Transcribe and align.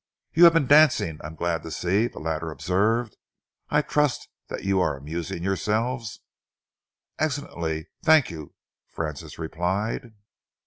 "You 0.33 0.45
have 0.45 0.53
been 0.53 0.65
dancing, 0.65 1.19
I 1.23 1.27
am 1.27 1.35
glad 1.35 1.61
to 1.61 1.69
see," 1.69 2.07
the 2.07 2.17
latter 2.17 2.49
observed. 2.49 3.17
"I 3.69 3.83
trust 3.83 4.29
that 4.47 4.63
you 4.63 4.79
are 4.81 4.97
amusing 4.97 5.43
yourselves?" 5.43 6.21
"Excellently, 7.19 7.85
thank 8.01 8.31
you," 8.31 8.55
Francis 8.87 9.37
replied. 9.37 10.15